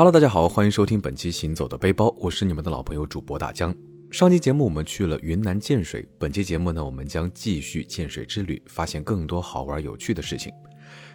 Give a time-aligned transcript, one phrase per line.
[0.00, 3.70] Hello，大家好，欢迎收听本期《行走的背包》，我是你们的老朋友主播大江。
[4.10, 10.50] 上期节目我们去了云南建水，本期节目呢，我们将继续建水之旅，发现更多好玩有趣的事情。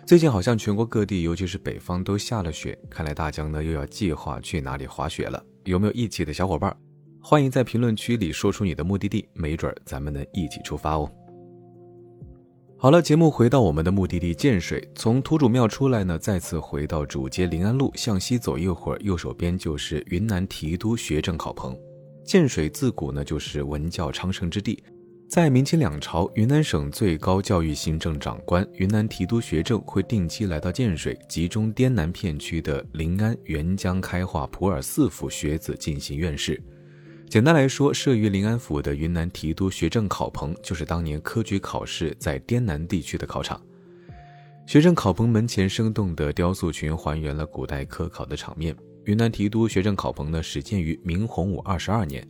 [0.06, 5.44] 最近好像全国各地，尤其是北方都下了雪，看来大江呢又要计划去哪里滑雪了。
[5.64, 6.78] 有没有一起的小伙伴？
[7.20, 11.12] 欢迎在评论区里说出你的目的地，没准咱们能一起出发哦。
[12.86, 21.76] 好了，节目回到我们的目的地建水，从土主庙出来呢，再次回到主街临安路，向西走一会儿，右手边就是云南提督学政考棚。
[22.24, 24.84] 建水自古呢就是文教昌盛之地，
[25.28, 36.62] 在明清两朝，云南省最高教育行政长官云南提督学政会定期来到建水，集中滇南片区的临安、沅江、开化、普洱四府学子进行院试。
[37.28, 43.62] 简单来说，设于临安府的云南提督学政考棚，就是当年科举考试在滇南地区的考场。
[44.66, 48.76] 学政考棚门前生动的雕塑群，还原了古代科考的场面。
[49.04, 52.26] 云南提督学政考棚呢，始建于明洪武二十二年，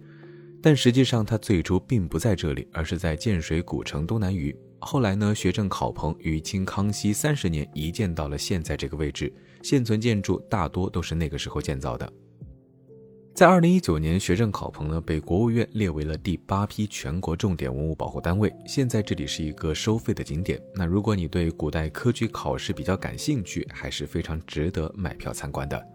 [0.62, 4.56] 但实际上它最初并不在这里，而是在建水古城东南隅。
[4.80, 12.12] 后来呢，学政考棚于清康熙三十年移建到了现在这个位置，现存建筑大多都是那个时候建造的。
[13.36, 18.50] 在二零一九年，学政考棚呢被国务院列为了第八批全国重点文物保护单位。
[18.66, 25.86] 现在这里是一个收费的景点，那如果你对古代科举考试比较感兴趣，还是非常值得买票参观的。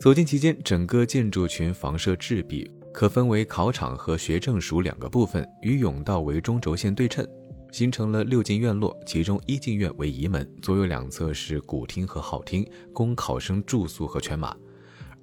[0.00, 7.24] 走进其间，整个建筑群房舍制比，可分为考场和学政署两个部分，与甬道为中轴线对称，
[7.70, 8.98] 形成了六进院落。
[9.06, 14.50] 其中一进院为仪门，左右两侧是古厅和号厅，供考生住宿和犬马；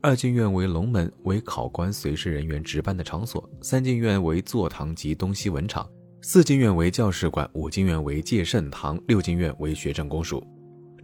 [0.04, 5.86] 二进院为龙门，为考官随侍人员值班的场所；三进院为坐堂及东西文场；
[6.24, 10.44] 四进院为教室馆；五进院为戒慎堂；六进院为学政公署。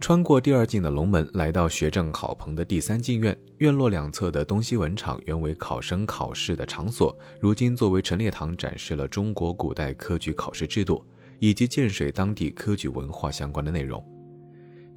[0.00, 3.36] 穿过第二进的龙门，来到学政考棚的第三进院。
[3.58, 11.04] 院落两侧的东西文场原为考生考试的场所，如今作为陈列堂，展示了中国古代科举考试制度
[11.38, 14.04] 以及建水当地科举文化相关的内容。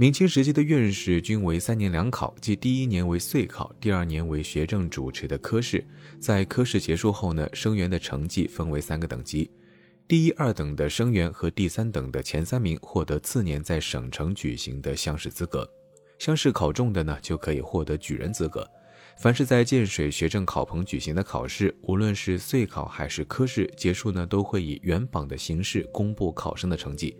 [0.01, 5.85] 明清时期的院士均为三年两考，即第一年为岁考，第二年为学政主持的科试。
[6.19, 9.51] 在科试结束后呢，生员的成绩分为三个等级。
[10.07, 15.71] 第一、二等的生员和第三等的前三名获得次年在省城举行的乡试资格，
[16.17, 18.67] 乡试考中的呢就可以获得举人资格。
[19.19, 27.15] 凡是在建水学政考棚举行的考试，无论是岁考还是科试，结束呢都会以原榜的形式公布考生的成绩。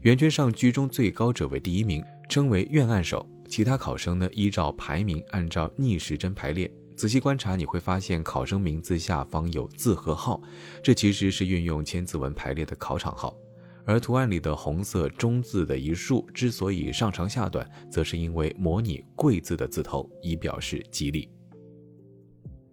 [0.00, 3.24] 圆圈上居中最高者为第一名，称为院按手。
[3.48, 6.68] 其他考生呢依照排名按照逆时针排列。
[6.96, 10.40] 仔细观察，你会发现考生名字下方有字和号，
[10.82, 13.36] 这其实是运用千字文排列的考场号。
[13.84, 21.28] 而图案里的红色中字的一竖之所以上长下短，则是因为模拟贵字的字头，以表示吉利。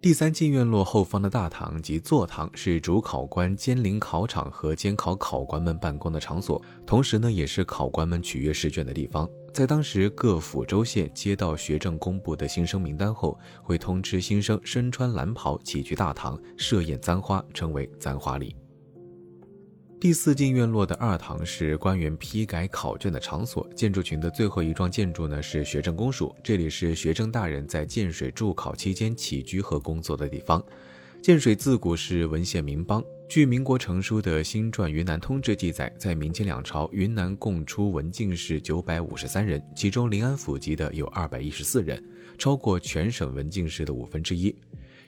[0.02, 9.28] 第三进院落后方的大堂及坐堂是主考官监临考场和监考考官们办公的场所，同时呢，也是考官们取阅试卷的地方。
[9.52, 18.56] 在当时各府州县接到学政公布的新生名单后，会通知新生身穿蓝袍齐聚大堂设宴簪花，称为簪花礼。
[20.00, 23.68] 第四进院落的二堂是官员批改考卷的场所。
[23.76, 30.64] 建筑群的最后一幢建筑呢是学政公署，这里是学政大人在建水驻考期间起居和工作的地方。
[31.20, 42.02] 建水自古是文献名邦，据民国成书的《新传云南通志》记载，在明清两朝，云南共出文进士九百五十三人，其中临安府籍的有二百一十四人，
[42.38, 44.56] 超过全省文进士的五分之一。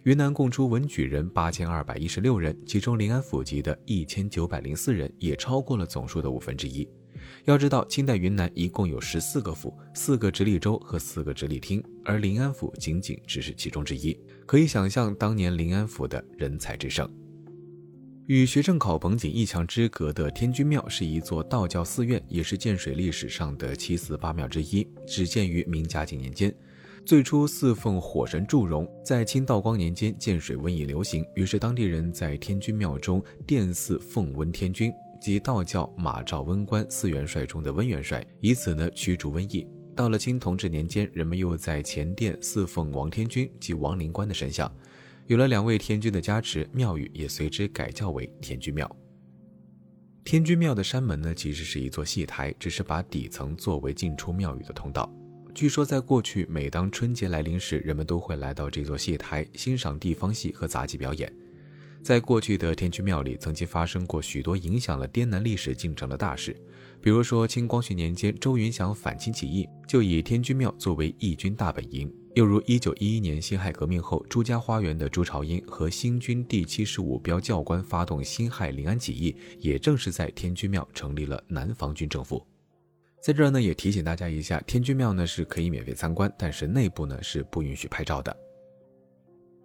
[0.04, 6.88] 云南共出文举人八千二百一十六人，其中临安府籍的一千九百零四人，也超过了总数的五分之一。
[7.44, 14.18] 要知道，清代云南一共有十四个府、四个直隶州和四个直隶厅，而临安府仅仅只是其中之一。
[14.44, 17.09] 可以想象当年临安府的人才之盛。
[18.27, 26.53] 与学政考棚仅一墙之隔的天君庙是一座道教寺院，也是建水历史上的七寺八庙之一，始建于明嘉靖年间。
[27.04, 39.66] 最初侍奉火神祝融，在清道光年间，建水瘟疫流行，于是当地人在天君庙中殿祀奉瘟天君，即道教马赵温官四元帅中的温元帅，以此呢驱逐瘟疫。
[39.97, 44.72] 到了清同治年间，人们又在前殿祀奉王天君及王灵官的神像，
[45.27, 48.89] 有了两位天君的加持，庙宇也随之改叫为天君庙。
[50.22, 55.13] 天君庙的山门呢，其实是一座戏台，只是把底层作为进出庙宇的通道。
[55.54, 61.31] 据说，在过去，每当春节来临时，人们都会来到这座戏台欣赏地方戏和杂技表演。
[62.03, 66.57] 在过去的天君庙里，曾经发生过许多影响了滇南历史进程的大事，
[67.01, 72.13] 比如说清光绪年间，周云祥反清起义，就以天君庙作为义军大本营。
[72.34, 82.45] 又如1911年辛亥革命后，朱家花园的朱朝英和新军第七十五标教官发动辛亥临安起义，也正是在天君庙成立了南方军政府。
[83.22, 88.36] 在这儿呢，也提醒大家一下，天君庙呢是可以免费参观，但是内部呢是不允许拍照的。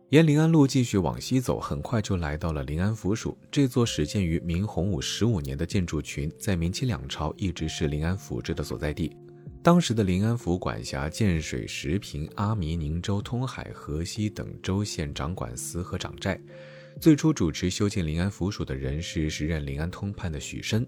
[0.10, 3.36] 沿临安路继续往西走，很快就来到了临安府署。
[3.50, 9.18] 这座始建于明洪武十五年的建筑群，在明清两朝一直是临安府治的所在地。
[9.64, 16.40] 当时的临安府管辖建水、石屏、阿弥、宁州、通海、河西等州县长管司和长寨。
[17.02, 20.88] 最初主持修建临安府署的人是时任临安通判的许申，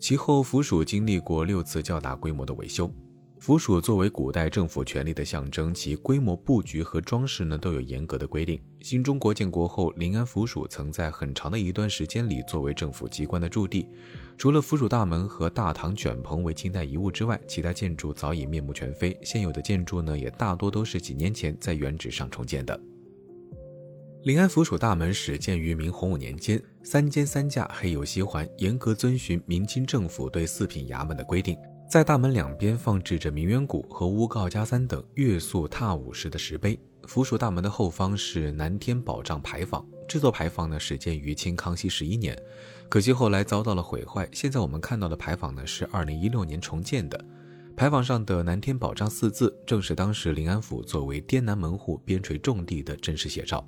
[0.00, 2.90] 其后府署经历过六次较大规模的维修。
[3.38, 8.58] 府署作为古代政府权力的象征，其规模、布局和装饰呢都有严格的规定。
[8.80, 13.86] 新中国建国后，临安府署曾在很长的一段时间里作为政府机关的驻地。
[14.38, 19.18] 除了府署大门和大堂卷棚为清代遗物之外，其他建筑早已面目全非。
[19.22, 22.78] 现有的建筑呢，也大多都是几年前在原址上重建的。
[24.22, 31.56] 临安府署大门始建于明洪武年间，三间三架，黑油西环，严格遵循明清政府对四品衙门的规定。
[31.88, 36.78] 在大门两边放置着明远谷和诬告加三等月宿踏舞式的石碑。
[37.04, 42.38] 府署大门的后方是南天宝帐牌坊，这座牌坊呢始建于清康熙十一年，
[42.90, 44.28] 可惜后来遭到了毁坏。
[44.32, 47.18] 现在我们看到的牌坊呢是二零一六年重建的。
[47.74, 53.66] 牌坊上的南天宝帐四字正是当时临安府作为滇南门户边陲重地的真实写照。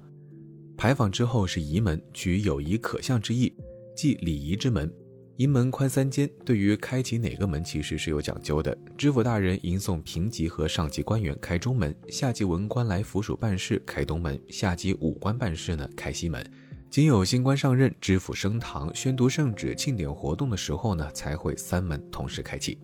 [0.82, 3.54] 牌坊之后是仪门，取有仪可向之意，
[3.94, 4.92] 即礼仪之门。
[5.36, 8.76] 仪门宽三间，对于开启哪个门其实是有讲究的。
[8.98, 16.44] 知府大人迎送平级和上级官员开中门，下级文官来府署办事开东门，下级武官办事呢开西门。
[16.90, 22.76] 仅有新官上任、知府升堂、宣读圣旨、庆典活动的时候呢，才会三门同时开启。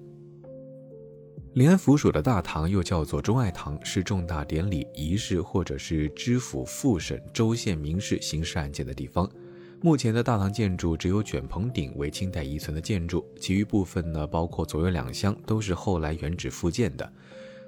[1.59, 9.29] 临安府署的大堂又叫做忠爱堂，是重大典礼、仪式或者是知府复审州县民事、刑事案件的地方。
[9.81, 17.13] 目前的大堂建筑只有卷棚顶为清代遗存的建筑，其余部分呢，包括左右两厢，都是后来原址复建的。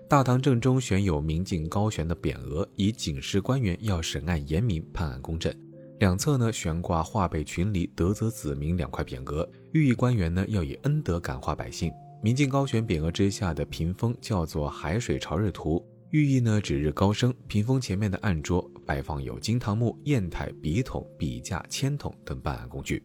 [0.06, 5.52] 大堂正中悬有明镜高悬的匾额，以警示官员要审案严明，判案公正。
[5.98, 11.90] 两侧呢悬挂化被群黎、德泽子民两块匾额，寓意官员呢要以恩德感化百姓。
[12.22, 15.82] 明镜高悬匾额之下的屏风叫做海水潮日图。
[16.10, 17.32] 寓意呢，指日高升。
[17.46, 23.02] 屏风前面的案桌摆放有金堂木、砚台、笔筒、笔架、铅筒等办案工具。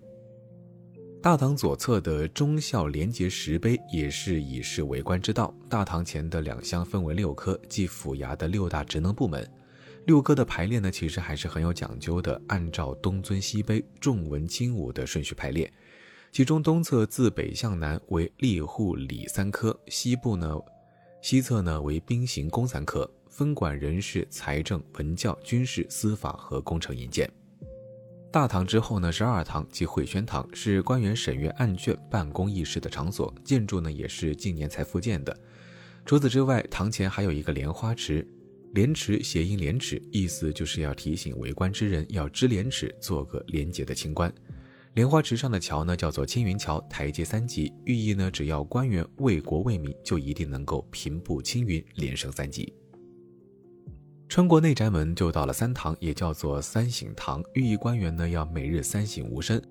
[1.22, 5.56] 大堂左侧的忠孝廉洁石碑也是以示为官之道。
[5.70, 9.50] 大堂前的两厢分为六科，即府衙的六大职能部门。
[10.08, 15.72] 六科的排列呢，其实还是很有讲究的，按照东尊西卑、重文轻武的顺序排列。
[16.36, 20.54] 其中东侧自北向南为吏户礼三科，西部呢。
[21.22, 27.32] 西侧呢为兵刑工三科，分管人事、财政、文教、军事、司法和工程营建。
[28.34, 33.34] 大堂之后呢是二堂即会宣堂，是官员审阅案卷、办公议事的场所。
[33.42, 35.34] 建筑呢也是近年才复建的。
[36.06, 38.28] 除此之外，堂前还有一个莲花池，
[38.74, 44.30] 莲池谐音廉耻，意思就是要提醒为官之人要知廉耻，做个廉洁的清官。
[44.96, 52.74] 莲花池上的桥呢，叫做青云桥，台阶三级，寓意呢，只要官员为国为民，就一定能够平步青云，连升三级。
[54.30, 59.62] 穿过内宅门，就到了三堂，也叫做三省堂，寓意官员呢要每日三省吾身。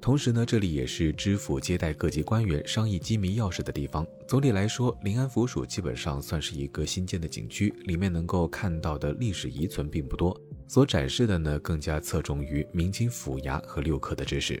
[0.00, 4.06] 同时呢，这里也是知府接待各级官员、商议机密要事的地方。
[4.26, 10.34] 总体来说，临安府署基本上算是一个新建的景区，里面能够看到的历史遗存并不多。
[10.72, 14.58] 所展示的呢，更加侧重于明清府衙和六科的知识。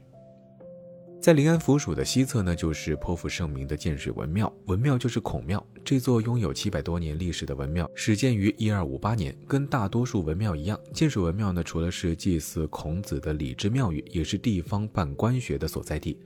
[1.18, 4.52] 在临安府署的西侧呢，就是颇负盛名的建水文庙。
[4.66, 9.34] 文庙就是孔庙，这座拥有七百多年历史的文庙始建于一二五八年。
[9.48, 16.18] 跟大多数文庙一样，建水文庙呢，除了是祭祀孔子的礼制庙宇，也是地方办官学的所在地。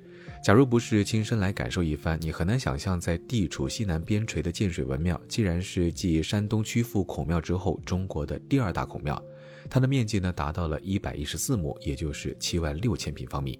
[0.42, 9.22] 假如不是亲身来感受一番，你很难想象，在地处西南边陲的建水文庙，既然是继山东曲阜孔庙之后，中国的第二大孔庙。
[9.68, 13.58] 它的面积呢达到了一百一十四亩，也就是七万六千平方米。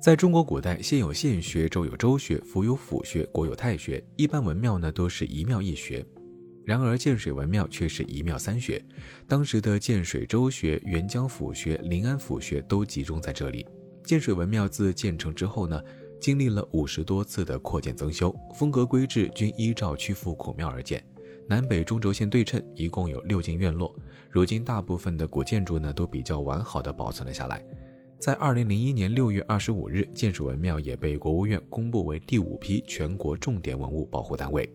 [0.00, 4.02] 在中国古代，县有县学，州有州学，府有府学，国有太学。
[4.16, 6.06] 一般文庙呢都是一庙一学，
[6.64, 8.80] 然而建水文庙却是一庙三学。
[9.26, 13.66] 当时的建水州学、沅江府学、临安府学都集中在这里。
[14.04, 15.82] 建水文庙自建成之后呢，
[16.20, 21.04] 经历了五十多次的扩建增修，风格规制均依照曲阜孔庙而建。
[21.48, 23.96] 南北中轴线对称，一共有六进院落。
[24.30, 27.64] 如今大部分的古建筑呢，都比较完好的保存了下来。
[28.18, 34.70] 在二零零一年六月二十五日，建水文庙也被国务院公布为第五批全国重点文物保护单位。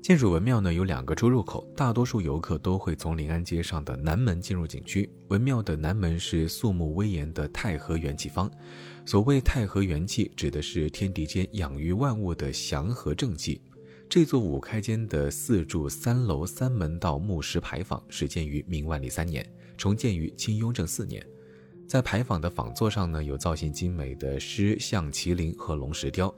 [0.00, 5.10] 建水文庙呢有两个出入口，大多数游客都会从临安街上的南门进入景区。
[5.28, 8.48] 文庙的南门是肃穆威严的太和元气坊，
[9.04, 13.60] 所谓太和元气，指的是天地间养育万物的祥和正气。
[14.08, 19.44] 这座五开间的四柱三楼三门道木石牌坊始建于明万历三年，
[19.76, 21.24] 重建于清雍正四年。
[21.88, 26.32] 在牌坊的坊座上呢，有造型精美的狮、象、麒麟和龙石雕，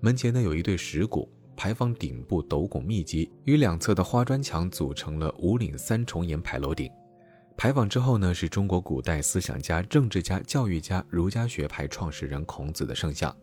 [0.00, 1.28] 门前呢有一对石鼓。
[1.56, 6.90] 牌坊顶部斗拱密集，与两侧的花砖墙组成了五岭三重檐牌楼顶。
[7.54, 13.34] 牌坊之后呢，是中国古代思想家、政治家、教育家、儒家学派创始人孔子的圣像。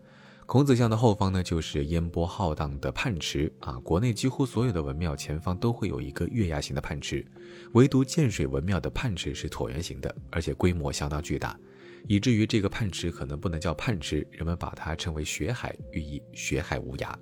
[0.47, 3.73] 孔子像的后方呢，就是烟波浩荡的泮池啊。
[3.79, 7.25] 国内几乎所有的文庙前方都会有一个月牙形的泮池，
[7.73, 11.59] 唯独建水文庙的泮池是椭圆形的，而且规模相当巨大，
[12.07, 17.13] 以至于这个泮池可能不能叫泮池，人们把它称为血海，寓意血海无涯。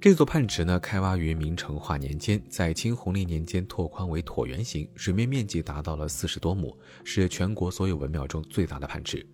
[0.00, 6.74] 这座泮池呢，开挖于明成化年间，在清弘历年间拓宽为椭圆形，水面面积达到了四十多亩，
[7.04, 9.26] 是全国所有文庙中最大的泮池。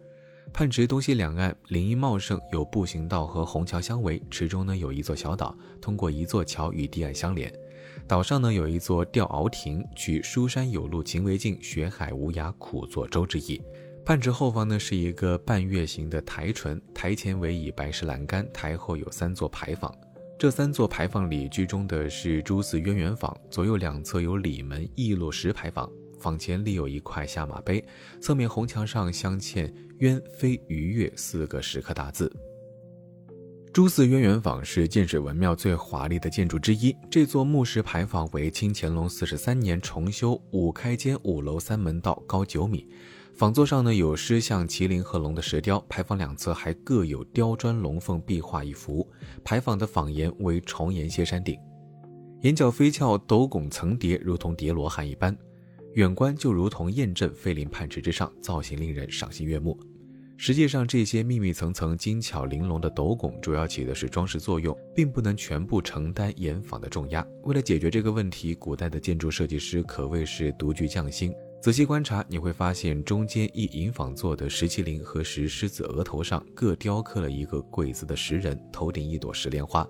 [0.53, 4.23] 泮池东西两岸林荫茂盛，有步行道和虹桥相围。
[4.31, 7.51] 池中呢有一座小岛，通过一座桥与堤岸相连。
[8.07, 13.63] 岛上呢有一座吊鳌亭，取“书山有路勤为径，学海无涯苦作舟”之意。
[14.05, 19.93] 泮池后方呢是一个半月形的台唇，台前围以白石栏杆，台后有三座牌坊。
[20.39, 25.91] 这三座牌坊里居中的是朱寺渊源坊，左右两侧有里门、义落石牌坊，
[26.23, 27.85] 坊前立有一块下马碑，
[28.21, 32.33] 侧面红墙上镶嵌“鸢飞鱼跃”四个石刻大字。
[33.73, 42.87] 朱寺渊源坊是建水文庙最华丽的建筑之一，这座木石牌坊为清乾隆四十三年重修，五开间五楼三门道，高九米。
[43.35, 49.11] 坊座上呢有狮象、麒麟和龙的石雕，牌坊两侧还各有雕砖龙凤壁画一幅。
[49.43, 51.59] 牌坊的坊檐为重檐歇山顶，
[52.43, 55.35] 檐角飞翘，斗拱层叠，如同叠罗汉一般。
[55.95, 59.79] 远观就如同雁阵飞临泮池之上，造型令人赏心悦目。
[60.39, 67.25] 实际上，这些密密层层、精巧玲珑的斗拱主要起的是装饰作用，并不能全部承担檐房的重压。
[67.45, 71.33] 为了解决这个问题，古代的建筑设计师可谓是独具匠心。
[71.61, 79.89] 仔细观察，你会发现中间一银坊座的石麒麟和石狮子额头上各雕刻了一个跪姿的石人，头顶一朵石莲花，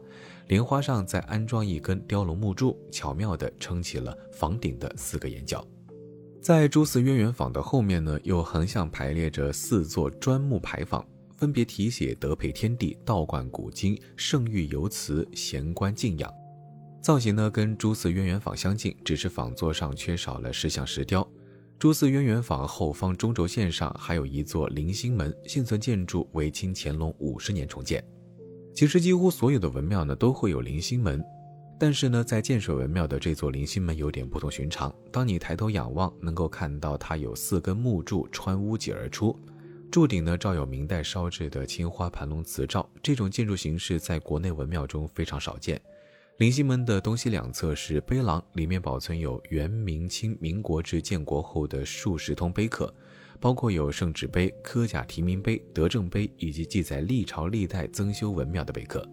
[0.49, 5.67] 莲花上再安装一根雕龙木柱，巧妙地撑起了房顶的四个檐角。
[6.43, 11.07] 在朱寺渊源坊的后面呢，又横向排列着四座砖木牌坊，
[11.37, 16.29] 分别题写“德配天地，道观古今，圣域游祠，贤观敬仰”。
[17.01, 21.25] 造型呢跟朱寺渊源坊相近，只是坊座上缺少了石像石雕。
[21.79, 28.05] 朱寺渊源坊后方中轴线上还有一座棂星门，现存建筑为清乾隆五十年重建。
[28.75, 31.25] 其实几乎所有的文庙呢都会有棂星门，
[31.79, 34.95] 但是呢在建水文庙的这座棂星门有点不同寻常。
[35.11, 39.37] 当你抬头仰望，能够看到它有四根木柱穿屋脊而出，
[39.91, 42.89] 柱顶呢罩有明代烧制的青花盘龙瓷罩。
[43.03, 45.81] 这种建筑形式在国内文庙中非常少见。
[46.39, 52.93] 棂星门的东西两侧是碑廊，里面保存有元、明清、民国至建国后的数十通碑刻，
[53.39, 59.07] 包括有圣旨碑、科甲提名碑、德政碑以及记载历朝历代增修文庙的碑刻。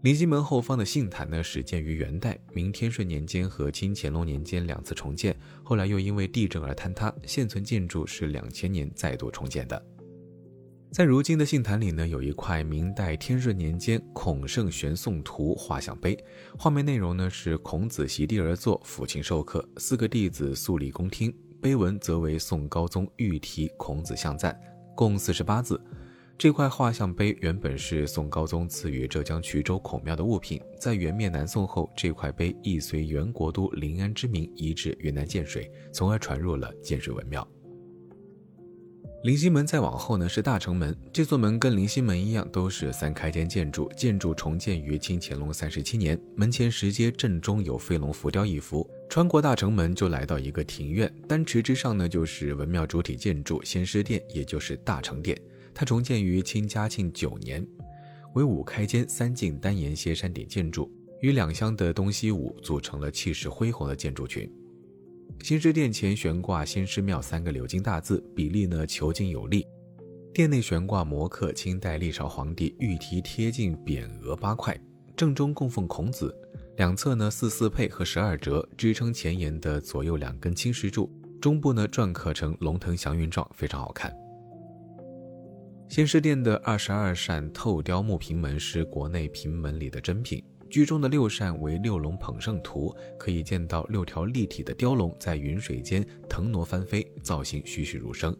[0.00, 9.84] 棂星门后方的杏坛呢，始建于元代，明天顺年间和清乾隆年间两次重建，后来又因为地震而坍塌，现存建筑是两千年再度重建的。
[10.92, 16.16] 在如今的杏坛里呢，有一块明代天顺年间孔圣玄颂图画像碑，
[16.56, 21.34] 画面内容呢是孔子席地而坐，抚琴授课，四个弟子肃立恭听。
[21.60, 24.56] 碑文则为宋高宗御题孔子像赞，
[24.94, 25.78] 共四十八字。
[26.38, 37.46] 这块画像碑原本是宋高宗赐予浙江衢州孔庙的物品，在元灭南宋后，这块碑亦随元国都临安之名移至云南建水，从而传入了建水文庙。
[39.24, 43.90] 棂星门再往后呢是大城门，这座门跟棂星门一样，都是三开间建筑。
[43.96, 48.88] 建筑重建于清乾隆三十七年，门前石阶正中有飞龙浮雕一幅。
[49.08, 55.36] 穿过大城门就来到一个庭院，丹池之上呢就是文庙主体建筑仙师殿，也就是大成殿。
[55.78, 57.64] 它重建于清嘉庆九年，
[58.34, 64.52] 为五开间三进单檐歇山顶建筑，与两厢的东西五组成了气势恢宏的建筑群。
[65.40, 69.64] 新师殿前悬挂“新师庙”三个鎏金大字，比例呢遒劲有力。
[70.34, 74.76] 殿内悬挂摹刻清代历朝皇帝御题贴近匾额八块，
[75.14, 76.34] 正中供奉孔子，
[76.76, 81.08] 两侧呢四四配和十二折支撑前檐的左右两根青石柱，
[81.40, 84.12] 中部呢篆刻成龙腾祥云状，非常好看。
[85.88, 90.44] 先师殿的二十二扇透雕木平门是国内平门里的珍品。
[90.68, 98.36] 居中的六扇为六龙捧圣图，可以见到六条立体的雕龙在云水间腾挪翻飞，造型栩栩如生，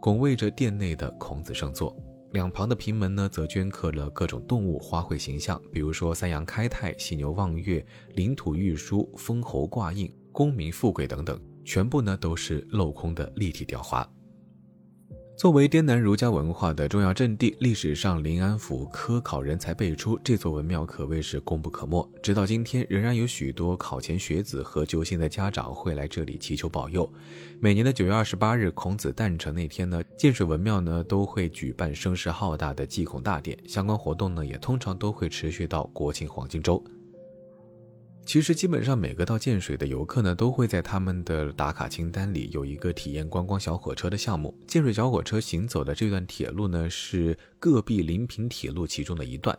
[0.00, 1.96] 拱卫着殿内的孔子圣座。
[2.30, 7.84] 两旁的屏门呢，则镌刻了各种动物花卉形象，比如说三羊开泰、犀牛望月、
[8.14, 14.08] 领土玉书、封侯挂印、功名富贵等等，全部呢都是镂空的立体雕花。
[15.36, 22.08] 作为滇南儒家文化的重要阵地，历史上临安府科考人才辈出，这座文庙可谓是功不可没。
[22.22, 27.12] 直到今天，仍然有许多考前学子和揪心的家长会来这里祈求保佑。
[27.58, 36.82] 每年的九月二十八日，孔子诞辰那天呢，建水文庙呢都会举办声势浩大的祭孔大典，相关活动呢也通常都会持续到国庆黄金周。
[38.26, 44.56] 其实基本上每个到建水的游客呢，都会在他们的打卡清单里有一个体验观光小火车的项目。
[44.66, 49.56] 建水小火车行走的这段铁路呢，是戈壁临平铁路其中的一段。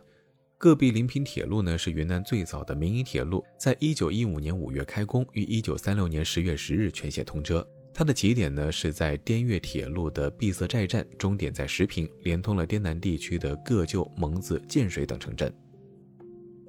[0.58, 7.66] 戈壁临平铁路呢，是云南最早的民营铁路，在一九一五年五月开工，于一九三六年十月十日全线通车。
[7.94, 15.54] 它的起点呢是在滇越铁路的碧色寨站，终点在石坪，连通了滇南地区的个旧、蒙自、建水等城镇。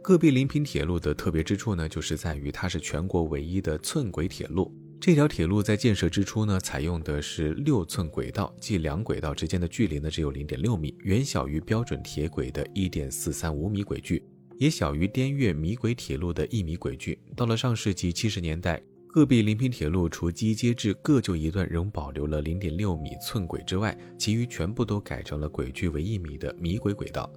[0.07, 4.73] 戈壁临平铁路的特别之处呢，就是在于它是全国唯一的寸轨铁路。
[5.01, 14.23] 这条铁路在建设之初呢，采用的是六寸轨道，即两轨道之间的距离呢只有零点六米，远小于标准铁轨的一点四三五米轨距，
[14.59, 17.19] 也小于滇越米轨铁路的一米轨距。
[17.35, 27.29] 到了上世纪七十年代，戈壁临平铁路除机接至各旧一段仍保留了零点六米寸轨之外，其余全部都改成了轨距为一米的米轨轨道。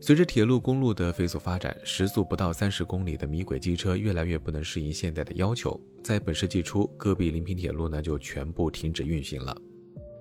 [0.00, 5.78] 随着铁路、公路的飞速发展，时速不到三十公里的米轨机车越来越不能适应现代的要求。
[6.04, 9.56] 在本世纪初，戈壁临平铁路呢就全部停止运行了。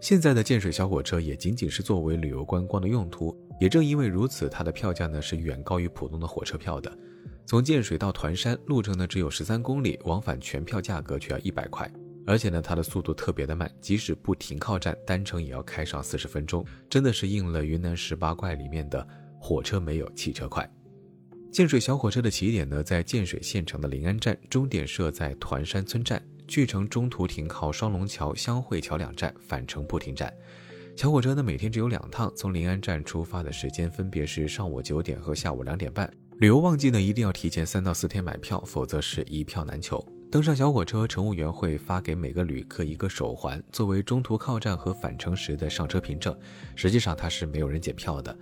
[0.01, 3.37] 现在的建水小火车也仅仅是作为旅游观光的用途。
[3.59, 6.95] 也正因为如此，它的票价呢是远高于普通的火车票的。
[7.45, 11.91] 从建水到团山，路程呢只有十三公里，往返全票价格却要一百块。
[12.25, 19.07] 而且呢，它的速度特别的慢，即使不停靠站，单程也要开上四十分钟，真的是应了云南十八怪里面的。
[19.39, 20.69] 火车没有汽车快。
[21.51, 26.21] 建水小火车的起点呢，在建水县城的临安站，终点设在团山村站。
[26.47, 30.33] 去程中途停靠双龙桥、湘汇桥两站，返程不停站。
[30.95, 36.09] 小火车呢，每天只有两趟，从临安站出发的时间分别是上午九点和下午两点半。
[36.37, 40.01] 旅游旺季呢，一定要提前三到四天买票，否则是一票难求。
[40.31, 46.37] 登上小火车，乘务员会发给每个旅客一个手环，作为中途靠站和返程时的上车凭证。
[46.75, 48.37] 实际上，它是没有人检票的。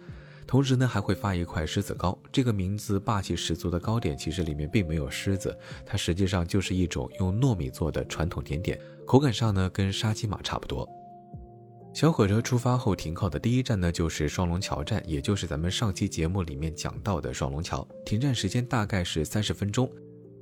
[0.47, 2.17] 同时呢，还会发一块狮子糕。
[2.31, 10.87] 这个名字霸气十足的糕点，其实里面并没有狮子，它实际上就是一种用糯米做的传统甜点，口感上呢跟沙琪玛差不多。
[11.93, 17.87] 小火车出发后停靠的第一站呢，就是双龙桥站，也就是咱们上期节目里面讲到的双龙桥。
[18.05, 19.89] 停站时间大概是三十分钟。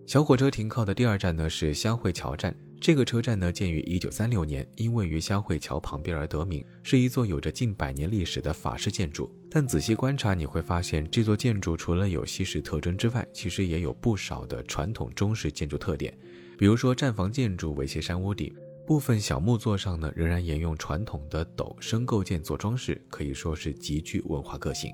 [0.06, 2.54] 小火车停靠的第二站呢，是香汇桥站。
[2.84, 9.34] 这个车站呢，建于一九三六年，因位于香汇桥旁边而得名，是一座有着近百年历史的法式建筑。
[9.50, 16.14] 但仔细观察，你会发现这座建筑除了有西式特征之外，其实也有不少的传统中式建筑特点。
[16.58, 18.54] 比如说，站房建筑为斜山屋顶，
[18.86, 24.92] 部分小木座上呢，仍然沿用传统的斗升构件做装饰，可以说是极具文化个性。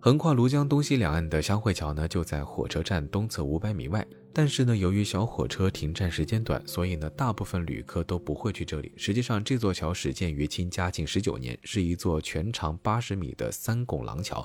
[0.00, 4.04] 横跨庐江东西两岸的香汇桥呢，就在火车站东侧五百米外。
[4.36, 8.92] 但是呢，由于小火车停站时间短，所以呢，大部分旅客都不会去这里。
[8.96, 14.44] 实际上，这座桥始建于清嘉靖十九年，是一座全长八十米的三拱廊桥。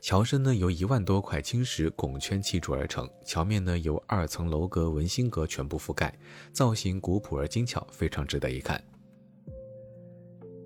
[0.00, 6.18] 桥身呢，由一万多块青石拱圈砌筑而成，桥面呢，由二层楼阁、文心阁全部覆盖，
[6.52, 8.82] 造型古朴而精巧，非常值得一看。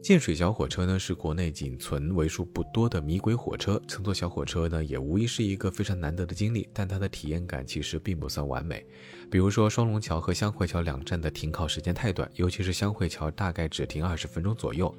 [0.02, 3.80] 建水小火车呢，是国内仅存为数不多的米轨火车。
[3.86, 6.66] 乘坐小火车呢，也无疑是一个非常难得的经历。
[6.72, 8.84] 但它的体验感其实并不算完美。
[9.30, 14.92] 比如说，双龙桥和香汇桥两站的停靠时间太短，尤其是香汇桥大概只停二十分钟左右。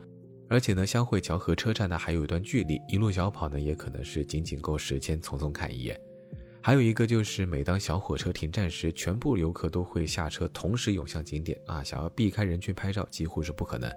[0.47, 5.99] 而且呢，香汇桥和车站呢还有一段距离，一路小跑呢也可能是仅仅够时间匆匆看一眼。
[6.61, 13.91] 还有一个就是，每当小火车停站时，全部游客都会下车，同时涌向景点啊，想要避开人群拍照几乎是不可能。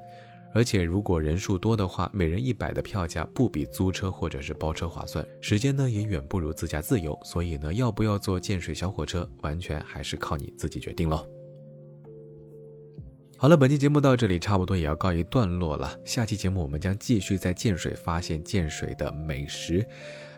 [0.54, 7.18] 而且如果人数多的话，每人一百的票价不比租车或者是包车划算，时间呢也远不如自驾自由。
[7.24, 11.26] 所以呢，要不要坐建水小火车，完全还是靠你自己决定喽。
[13.36, 15.98] 好了，本期节目到这里差不多也要告一段落了。
[16.04, 19.84] 下期节目我们将继续在建水发现建水的美食。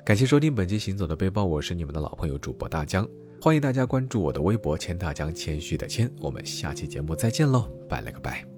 [0.03, 3.07] 感谢收听本期行走的背包，我是你们的老朋友主播大江，
[3.41, 6.11] 欢迎大家关注我的微博“千大江”，谦虚的谦。
[6.21, 8.56] 我们下期节目再见喽，拜了个拜。